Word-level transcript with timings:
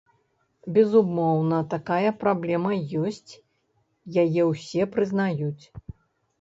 Безумоўна, 0.77 1.59
такая 1.73 2.09
праблема 2.23 2.71
ёсць, 3.03 3.29
яе 4.25 4.51
ўсе 4.51 4.91
прызнаюць. 4.99 5.63